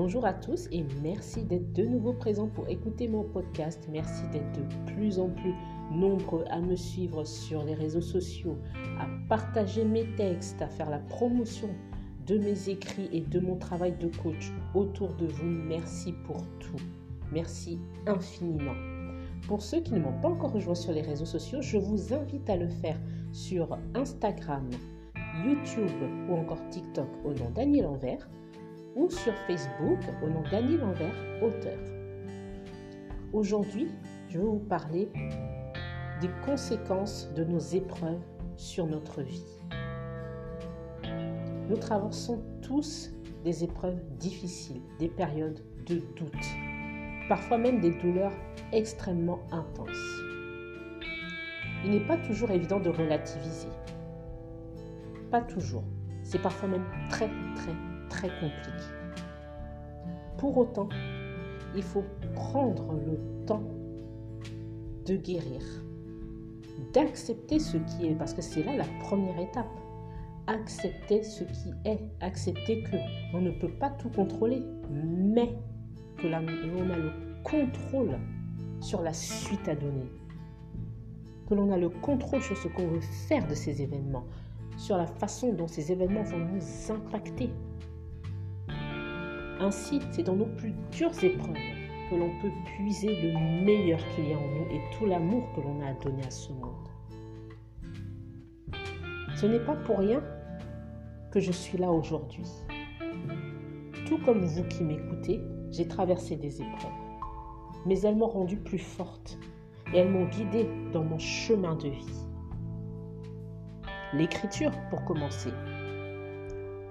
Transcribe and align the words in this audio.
Bonjour 0.00 0.24
à 0.26 0.32
tous 0.32 0.68
et 0.70 0.84
merci 1.02 1.42
d'être 1.42 1.72
de 1.72 1.82
nouveau 1.82 2.12
présents 2.12 2.46
pour 2.46 2.68
écouter 2.68 3.08
mon 3.08 3.24
podcast. 3.24 3.88
Merci 3.90 4.22
d'être 4.30 4.52
de 4.52 4.92
plus 4.92 5.18
en 5.18 5.28
plus 5.28 5.52
nombreux 5.90 6.44
à 6.50 6.60
me 6.60 6.76
suivre 6.76 7.24
sur 7.24 7.64
les 7.64 7.74
réseaux 7.74 8.00
sociaux, 8.00 8.56
à 9.00 9.08
partager 9.28 9.84
mes 9.84 10.06
textes, 10.14 10.62
à 10.62 10.68
faire 10.68 10.88
la 10.88 11.00
promotion 11.00 11.70
de 12.28 12.38
mes 12.38 12.68
écrits 12.68 13.08
et 13.10 13.22
de 13.22 13.40
mon 13.40 13.56
travail 13.56 13.96
de 13.98 14.06
coach 14.22 14.52
autour 14.72 15.14
de 15.14 15.26
vous. 15.26 15.48
Merci 15.48 16.14
pour 16.24 16.46
tout. 16.60 16.80
Merci 17.32 17.80
infiniment. 18.06 18.76
Pour 19.48 19.62
ceux 19.62 19.80
qui 19.80 19.94
ne 19.94 19.98
m'ont 19.98 20.20
pas 20.20 20.28
encore 20.28 20.52
rejoint 20.52 20.76
sur 20.76 20.92
les 20.92 21.02
réseaux 21.02 21.26
sociaux, 21.26 21.60
je 21.60 21.76
vous 21.76 22.14
invite 22.14 22.48
à 22.48 22.54
le 22.54 22.68
faire 22.68 23.00
sur 23.32 23.76
Instagram, 23.96 24.70
YouTube 25.44 25.90
ou 26.30 26.34
encore 26.34 26.68
TikTok 26.68 27.08
au 27.24 27.34
nom 27.34 27.50
Daniel 27.50 27.86
Envers 27.86 28.28
ou 28.98 29.08
sur 29.08 29.32
Facebook 29.46 30.00
au 30.22 30.28
nom 30.28 30.42
Daniel 30.50 30.82
Envers, 30.82 31.14
auteur. 31.40 31.78
Aujourd'hui, 33.32 33.88
je 34.28 34.38
vais 34.38 34.44
vous 34.44 34.58
parler 34.58 35.08
des 36.20 36.28
conséquences 36.44 37.32
de 37.36 37.44
nos 37.44 37.60
épreuves 37.60 38.20
sur 38.56 38.86
notre 38.86 39.22
vie. 39.22 39.44
Nous 41.68 41.76
traversons 41.76 42.42
tous 42.60 43.10
des 43.44 43.62
épreuves 43.62 44.00
difficiles, 44.18 44.82
des 44.98 45.08
périodes 45.08 45.62
de 45.86 46.02
doute, 46.16 46.48
parfois 47.28 47.56
même 47.56 47.80
des 47.80 47.92
douleurs 47.92 48.32
extrêmement 48.72 49.38
intenses. 49.52 50.22
Il 51.84 51.92
n'est 51.92 52.06
pas 52.06 52.16
toujours 52.16 52.50
évident 52.50 52.80
de 52.80 52.90
relativiser. 52.90 53.68
Pas 55.30 55.42
toujours. 55.42 55.84
C'est 56.24 56.42
parfois 56.42 56.68
même 56.68 56.84
très 57.08 57.30
très 57.54 57.87
compliqué. 58.26 58.88
Pour 60.36 60.58
autant, 60.58 60.88
il 61.76 61.82
faut 61.82 62.04
prendre 62.34 62.94
le 62.94 63.44
temps 63.46 63.62
de 65.06 65.16
guérir, 65.16 65.62
d'accepter 66.92 67.58
ce 67.58 67.76
qui 67.76 68.06
est, 68.06 68.14
parce 68.14 68.34
que 68.34 68.42
c'est 68.42 68.62
là 68.62 68.76
la 68.76 68.86
première 69.00 69.38
étape. 69.38 69.66
Accepter 70.46 71.22
ce 71.22 71.44
qui 71.44 71.72
est, 71.84 72.00
accepter 72.20 72.82
que 72.82 72.96
on 73.34 73.40
ne 73.40 73.50
peut 73.50 73.68
pas 73.68 73.90
tout 73.90 74.08
contrôler, 74.08 74.62
mais 74.90 75.54
que 76.16 76.26
l'on 76.26 76.90
a 76.90 76.96
le 76.96 77.12
contrôle 77.44 78.18
sur 78.80 79.02
la 79.02 79.12
suite 79.12 79.68
à 79.68 79.74
donner, 79.74 80.10
que 81.48 81.54
l'on 81.54 81.70
a 81.70 81.76
le 81.76 81.90
contrôle 81.90 82.42
sur 82.42 82.56
ce 82.56 82.68
qu'on 82.68 82.86
veut 82.86 83.00
faire 83.00 83.46
de 83.46 83.54
ces 83.54 83.82
événements, 83.82 84.24
sur 84.76 84.96
la 84.96 85.06
façon 85.06 85.52
dont 85.52 85.68
ces 85.68 85.92
événements 85.92 86.22
vont 86.22 86.38
nous 86.38 86.92
impacter. 86.92 87.50
Ainsi, 89.60 90.00
c'est 90.12 90.22
dans 90.22 90.36
nos 90.36 90.46
plus 90.46 90.72
dures 90.92 91.24
épreuves 91.24 91.56
que 92.10 92.14
l'on 92.14 92.30
peut 92.40 92.52
puiser 92.64 93.20
le 93.22 93.64
meilleur 93.64 93.98
qu'il 94.14 94.28
y 94.28 94.32
a 94.32 94.38
en 94.38 94.48
nous 94.48 94.70
et 94.70 94.80
tout 94.96 95.04
l'amour 95.04 95.44
que 95.54 95.60
l'on 95.60 95.80
a 95.80 95.88
à 95.88 95.94
donner 95.94 96.24
à 96.24 96.30
ce 96.30 96.52
monde. 96.52 96.88
Ce 99.34 99.46
n'est 99.46 99.60
pas 99.60 99.74
pour 99.74 99.98
rien 99.98 100.22
que 101.30 101.40
je 101.40 101.52
suis 101.52 101.76
là 101.76 101.90
aujourd'hui. 101.90 102.46
Tout 104.06 104.18
comme 104.24 104.44
vous 104.44 104.64
qui 104.64 104.84
m'écoutez, 104.84 105.40
j'ai 105.70 105.86
traversé 105.86 106.36
des 106.36 106.62
épreuves, 106.62 106.90
mais 107.84 108.00
elles 108.00 108.16
m'ont 108.16 108.28
rendue 108.28 108.58
plus 108.58 108.78
forte 108.78 109.38
et 109.92 109.98
elles 109.98 110.10
m'ont 110.10 110.26
guidée 110.26 110.68
dans 110.92 111.04
mon 111.04 111.18
chemin 111.18 111.74
de 111.76 111.88
vie. 111.88 112.26
L'écriture 114.14 114.72
pour 114.88 115.04
commencer, 115.04 115.50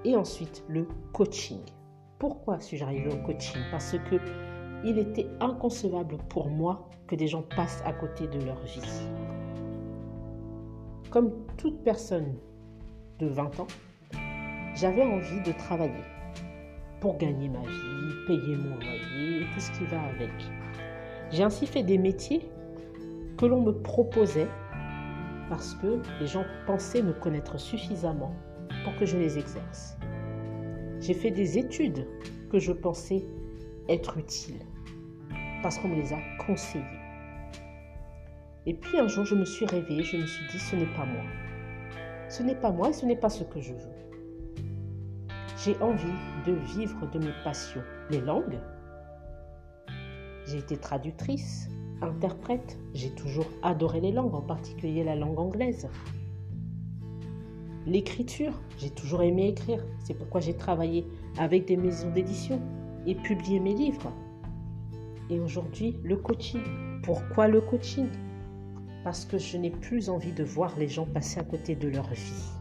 et 0.06 0.16
ensuite 0.16 0.64
le 0.68 0.88
coaching. 1.14 1.60
Pourquoi 2.20 2.60
suis-je 2.60 2.84
arrivée 2.84 3.14
au 3.14 3.26
coaching? 3.26 3.62
Parce 3.70 3.92
que 3.92 4.16
il 4.84 4.98
était 4.98 5.28
inconcevable 5.40 6.18
pour 6.30 6.50
moi 6.50 6.90
que 7.08 7.16
des 7.16 7.28
gens 7.28 7.44
passent 7.56 7.84
à 7.86 7.94
côté 7.94 8.28
de 8.28 8.44
leur 8.44 8.60
vie. 8.64 8.82
Comme 11.12 11.32
toute 11.58 11.84
personne 11.84 12.36
de 13.20 13.28
20 13.28 13.60
ans, 13.60 13.68
j'avais 14.76 15.04
envie 15.04 15.42
de 15.46 15.52
travailler 15.52 16.04
pour 17.02 17.18
gagner 17.18 17.50
ma 17.50 17.60
vie, 17.60 18.26
payer 18.28 18.56
mon 18.56 18.76
loyer 18.78 19.42
et 19.42 19.46
tout 19.54 19.60
ce 19.60 19.72
qui 19.72 19.86
va 19.86 20.02
avec. 20.02 20.32
J'ai 21.32 21.44
ainsi 21.44 21.68
fait 21.68 21.84
des 21.84 22.00
métiers 22.00 22.50
que 23.38 23.46
l'on 23.46 23.62
me 23.62 23.74
proposait 23.74 24.48
parce 25.50 25.76
que 25.76 26.02
les 26.20 26.28
gens 26.28 26.46
pensaient 26.66 27.04
me 27.04 27.14
connaître 27.14 27.60
suffisamment 27.60 28.34
pour 28.84 28.96
que 28.96 29.06
je 29.06 29.18
les 29.18 29.38
exerce. 29.38 29.98
J'ai 31.00 31.14
fait 31.14 31.32
des 31.32 31.58
études 31.58 32.08
que 32.50 32.60
je 32.60 32.72
pensais 32.72 33.26
être 33.88 34.18
utiles 34.18 34.62
parce 35.62 35.78
qu'on 35.78 35.90
me 35.90 35.96
les 35.96 36.14
a 36.14 36.18
conseillées. 36.46 36.84
Et 38.66 38.74
puis 38.74 39.00
un 39.00 39.08
jour, 39.08 39.26
je 39.26 39.36
me 39.36 39.46
suis 39.46 39.66
réveillée, 39.66 40.04
je 40.04 40.18
me 40.18 40.26
suis 40.26 40.46
dit, 40.52 40.60
ce 40.60 40.76
n'est 40.76 40.94
pas 40.94 41.06
moi. 41.06 41.24
Ce 42.30 42.44
n'est 42.44 42.56
pas 42.56 42.72
moi 42.72 42.90
et 42.90 42.94
ce 42.94 43.06
n'est 43.06 43.16
pas 43.16 43.30
ce 43.30 43.44
que 43.44 43.62
je 43.62 43.74
veux. 43.74 43.98
J'ai 45.64 45.78
envie 45.82 46.06
de 46.46 46.54
vivre 46.54 47.10
de 47.12 47.20
mes 47.20 47.34
passions. 47.44 47.84
Les 48.10 48.22
langues. 48.22 48.60
J'ai 50.46 50.58
été 50.58 50.78
traductrice, 50.78 51.70
interprète. 52.02 52.78
J'ai 52.94 53.12
toujours 53.12 53.48
adoré 53.64 54.02
les 54.02 54.12
langues, 54.12 54.36
en 54.36 54.42
particulier 54.42 55.04
la 55.04 55.16
langue 55.16 55.40
anglaise. 55.40 55.88
L'écriture, 57.88 58.52
j'ai 58.78 58.90
toujours 58.90 59.24
aimé 59.24 59.48
écrire. 59.48 59.82
C'est 60.04 60.14
pourquoi 60.14 60.42
j'ai 60.42 60.54
travaillé 60.54 61.08
avec 61.38 61.66
des 61.68 61.78
maisons 61.78 62.12
d'édition 62.12 62.60
et 63.06 63.16
publié 63.16 63.62
mes 63.62 63.74
livres. 63.74 64.12
Et 65.30 65.40
aujourd'hui, 65.40 65.96
le 66.04 66.18
coaching. 66.18 66.62
Pourquoi 67.02 67.48
le 67.48 67.62
coaching? 67.62 68.10
Parce 69.06 69.24
que 69.24 69.38
je 69.38 69.56
n'ai 69.56 69.70
plus 69.70 70.10
envie 70.10 70.34
de 70.34 70.44
voir 70.44 70.78
les 70.78 70.90
gens 70.90 71.06
passer 71.06 71.40
à 71.40 71.46
côté 71.46 71.76
de 71.76 71.88
leur 71.88 72.10
vie. 72.10 72.52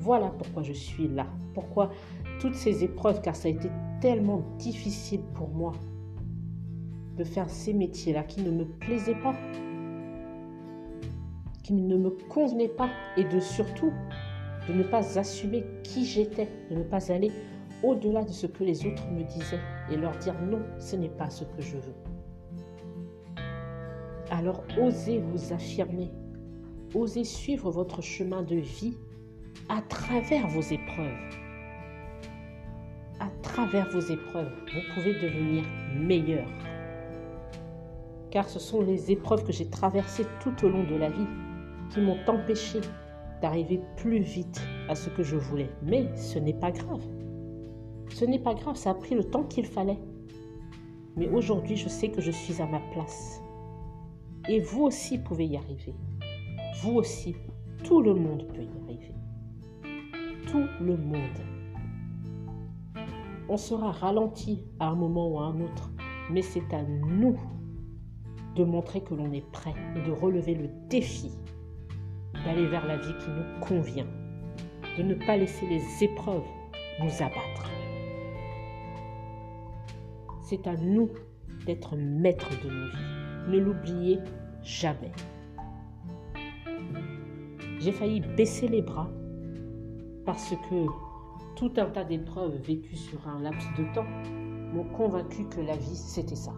Voilà 0.00 0.28
pourquoi 0.28 0.62
je 0.62 0.74
suis 0.74 1.08
là. 1.08 1.26
Pourquoi 1.54 1.92
toutes 2.40 2.56
ces 2.56 2.84
épreuves, 2.84 3.22
car 3.22 3.34
ça 3.34 3.48
a 3.48 3.52
été 3.52 3.70
tellement 4.02 4.42
difficile 4.58 5.22
pour 5.32 5.48
moi 5.48 5.72
de 7.16 7.24
faire 7.24 7.48
ces 7.48 7.72
métiers-là 7.72 8.24
qui 8.24 8.42
ne 8.42 8.50
me 8.50 8.66
plaisaient 8.66 9.14
pas 9.22 9.34
qui 11.62 11.74
ne 11.74 11.96
me 11.96 12.10
convenait 12.28 12.68
pas 12.68 12.90
et 13.16 13.24
de 13.24 13.40
surtout 13.40 13.92
de 14.68 14.72
ne 14.72 14.82
pas 14.82 15.18
assumer 15.18 15.64
qui 15.82 16.04
j'étais, 16.04 16.48
de 16.70 16.76
ne 16.76 16.84
pas 16.84 17.12
aller 17.12 17.32
au-delà 17.82 18.22
de 18.22 18.30
ce 18.30 18.46
que 18.46 18.62
les 18.64 18.86
autres 18.86 19.08
me 19.10 19.24
disaient 19.24 19.60
et 19.90 19.96
leur 19.96 20.16
dire 20.18 20.40
non, 20.40 20.62
ce 20.78 20.96
n'est 20.96 21.08
pas 21.08 21.30
ce 21.30 21.44
que 21.44 21.60
je 21.60 21.76
veux. 21.76 21.94
Alors 24.30 24.62
osez 24.80 25.18
vous 25.18 25.52
affirmer, 25.52 26.10
osez 26.94 27.24
suivre 27.24 27.70
votre 27.70 28.00
chemin 28.02 28.42
de 28.42 28.56
vie 28.56 28.94
à 29.68 29.82
travers 29.82 30.46
vos 30.48 30.60
épreuves. 30.60 31.18
À 33.20 33.28
travers 33.42 33.88
vos 33.90 34.00
épreuves, 34.00 34.52
vous 34.72 34.94
pouvez 34.94 35.14
devenir 35.14 35.64
meilleur. 35.96 36.46
Car 38.30 38.48
ce 38.48 38.58
sont 38.58 38.80
les 38.80 39.10
épreuves 39.10 39.44
que 39.44 39.52
j'ai 39.52 39.68
traversées 39.68 40.24
tout 40.40 40.64
au 40.64 40.68
long 40.68 40.84
de 40.84 40.96
la 40.96 41.10
vie 41.10 41.26
qui 41.92 42.00
m'ont 42.00 42.18
empêché 42.26 42.80
d'arriver 43.40 43.80
plus 43.96 44.20
vite 44.20 44.60
à 44.88 44.94
ce 44.94 45.10
que 45.10 45.22
je 45.22 45.36
voulais. 45.36 45.70
Mais 45.82 46.14
ce 46.16 46.38
n'est 46.38 46.54
pas 46.54 46.70
grave. 46.70 47.04
Ce 48.10 48.24
n'est 48.24 48.38
pas 48.38 48.54
grave, 48.54 48.76
ça 48.76 48.90
a 48.90 48.94
pris 48.94 49.14
le 49.14 49.24
temps 49.24 49.44
qu'il 49.44 49.66
fallait. 49.66 49.98
Mais 51.16 51.28
aujourd'hui, 51.28 51.76
je 51.76 51.88
sais 51.88 52.08
que 52.08 52.20
je 52.20 52.30
suis 52.30 52.62
à 52.62 52.66
ma 52.66 52.80
place. 52.92 53.42
Et 54.48 54.60
vous 54.60 54.84
aussi 54.84 55.18
pouvez 55.18 55.46
y 55.46 55.56
arriver. 55.56 55.94
Vous 56.82 56.94
aussi, 56.94 57.36
tout 57.84 58.00
le 58.00 58.14
monde 58.14 58.46
peut 58.48 58.62
y 58.62 58.82
arriver. 58.84 59.14
Tout 60.46 60.66
le 60.80 60.96
monde. 60.96 61.18
On 63.48 63.56
sera 63.56 63.92
ralenti 63.92 64.64
à 64.80 64.88
un 64.88 64.94
moment 64.94 65.28
ou 65.28 65.38
à 65.38 65.44
un 65.44 65.60
autre, 65.60 65.90
mais 66.30 66.42
c'est 66.42 66.72
à 66.72 66.82
nous 66.82 67.36
de 68.56 68.64
montrer 68.64 69.02
que 69.02 69.14
l'on 69.14 69.32
est 69.32 69.46
prêt 69.52 69.74
et 69.96 70.06
de 70.06 70.12
relever 70.12 70.54
le 70.54 70.68
défi 70.88 71.30
d'aller 72.44 72.66
vers 72.66 72.86
la 72.86 72.96
vie 72.96 73.14
qui 73.18 73.30
nous 73.30 73.60
convient, 73.60 74.06
de 74.98 75.02
ne 75.02 75.14
pas 75.14 75.36
laisser 75.36 75.66
les 75.66 76.04
épreuves 76.04 76.46
nous 77.00 77.22
abattre. 77.22 77.70
C'est 80.40 80.66
à 80.66 80.76
nous 80.76 81.08
d'être 81.66 81.96
maîtres 81.96 82.50
de 82.62 82.70
nos 82.70 82.86
vies. 82.88 83.48
Ne 83.48 83.58
l'oubliez 83.58 84.18
jamais. 84.62 85.12
J'ai 87.80 87.92
failli 87.92 88.20
baisser 88.20 88.68
les 88.68 88.82
bras 88.82 89.08
parce 90.24 90.50
que 90.50 90.86
tout 91.56 91.72
un 91.76 91.86
tas 91.86 92.04
d'épreuves 92.04 92.56
vécues 92.62 92.96
sur 92.96 93.26
un 93.26 93.40
laps 93.40 93.66
de 93.76 93.84
temps 93.94 94.06
m'ont 94.72 94.84
convaincu 94.84 95.44
que 95.48 95.60
la 95.60 95.76
vie, 95.76 95.96
c'était 95.96 96.36
ça. 96.36 96.52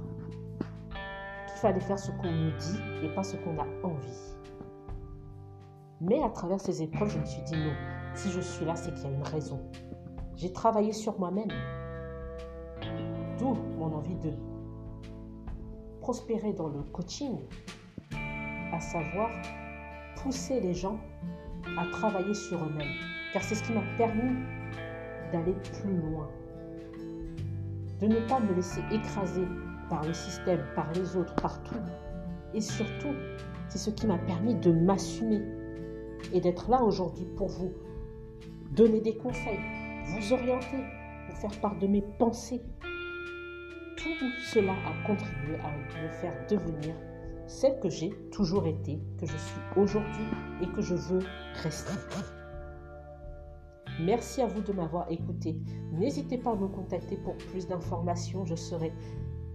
Qu'il 1.47 1.57
fallait 1.57 1.81
faire 1.81 1.99
ce 1.99 2.11
qu'on 2.11 2.31
nous 2.31 2.51
dit 2.59 2.79
et 3.03 3.09
pas 3.15 3.23
ce 3.23 3.37
qu'on 3.37 3.59
a 3.59 3.67
envie. 3.83 4.35
Mais 6.07 6.23
à 6.23 6.29
travers 6.29 6.61
ces 6.61 6.83
épreuves, 6.83 7.11
je 7.11 7.19
me 7.19 7.25
suis 7.25 7.43
dit 7.43 7.57
non, 7.57 7.73
si 8.15 8.31
je 8.31 8.41
suis 8.41 8.67
là, 8.67 8.77
c'est 8.77 8.93
qu'il 8.93 9.05
y 9.05 9.07
a 9.07 9.11
une 9.11 9.23
raison. 9.23 9.59
J'ai 10.37 10.53
travaillé 10.53 10.93
sur 10.93 11.19
moi-même. 11.19 11.51
mon 13.41 13.93
envie 13.93 14.17
de 14.17 14.33
prospérer 16.01 16.53
dans 16.53 16.69
le 16.69 16.83
coaching, 16.93 17.39
à 18.73 18.81
savoir 18.81 19.31
pousser 20.17 20.61
les 20.61 20.75
gens 20.75 20.99
à 21.79 21.87
travailler 21.91 22.35
sur 22.35 22.63
eux-mêmes. 22.63 22.93
Car 23.33 23.43
c'est 23.43 23.55
ce 23.55 23.63
qui 23.63 23.73
m'a 23.73 23.83
permis 23.97 24.37
d'aller 25.33 25.55
plus 25.81 25.97
loin. 25.97 26.29
De 28.01 28.07
ne 28.07 28.21
pas 28.29 28.41
me 28.41 28.53
laisser 28.53 28.83
écraser 28.93 29.47
par 29.89 30.05
le 30.05 30.13
système, 30.13 30.61
par 30.75 30.93
les 30.93 31.17
autres, 31.17 31.35
partout. 31.37 31.81
Et 32.53 32.61
surtout, 32.61 33.15
c'est 33.69 33.79
ce 33.79 33.91
qui 33.91 34.07
m'a 34.07 34.19
permis 34.19 34.55
de 34.55 34.71
m'assumer 34.71 35.43
et 36.33 36.41
d'être 36.41 36.71
là 36.71 36.83
aujourd'hui 36.83 37.27
pour 37.37 37.49
vous 37.49 37.73
donner 38.73 39.01
des 39.01 39.17
conseils, 39.17 39.61
vous 40.07 40.33
orienter, 40.33 40.77
vous 41.29 41.37
faire 41.37 41.61
part 41.61 41.79
de 41.79 41.87
mes 41.87 42.03
pensées. 42.19 42.61
Tout 43.97 44.31
cela 44.53 44.73
a 44.73 45.07
contribué 45.07 45.57
à 45.57 46.03
me 46.03 46.09
faire 46.21 46.35
devenir 46.49 46.95
celle 47.47 47.79
que 47.81 47.89
j'ai 47.89 48.11
toujours 48.33 48.67
été, 48.67 48.99
que 49.19 49.27
je 49.27 49.37
suis 49.37 49.61
aujourd'hui 49.77 50.25
et 50.63 50.67
que 50.69 50.81
je 50.81 50.95
veux 50.95 51.21
rester. 51.63 51.93
Merci 54.01 54.43
à 54.43 54.47
vous 54.47 54.61
de 54.61 54.73
m'avoir 54.73 55.11
écouté. 55.11 55.57
N'hésitez 55.93 56.39
pas 56.39 56.51
à 56.51 56.57
me 56.57 56.67
contacter 56.67 57.17
pour 57.17 57.37
plus 57.37 57.69
d'informations. 57.69 58.45
Je 58.45 58.57
serai 58.57 58.93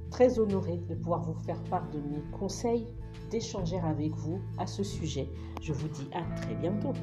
très 0.09 0.39
honorée 0.39 0.77
de 0.89 0.95
pouvoir 0.95 1.21
vous 1.21 1.35
faire 1.45 1.61
part 1.65 1.87
de 1.89 1.99
mes 1.99 2.21
conseils, 2.37 2.87
d'échanger 3.29 3.79
avec 3.79 4.13
vous 4.15 4.41
à 4.57 4.65
ce 4.67 4.83
sujet. 4.83 5.29
Je 5.61 5.73
vous 5.73 5.87
dis 5.87 6.07
à 6.13 6.23
très 6.41 6.55
bientôt. 6.55 6.93